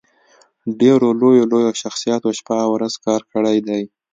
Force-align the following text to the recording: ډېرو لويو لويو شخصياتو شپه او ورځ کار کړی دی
ډېرو 0.81 1.07
لويو 1.21 1.49
لويو 1.51 1.79
شخصياتو 1.81 2.29
شپه 2.39 2.55
او 2.65 2.69
ورځ 2.75 2.93
کار 3.05 3.21
کړی 3.33 3.57
دی 3.67 3.83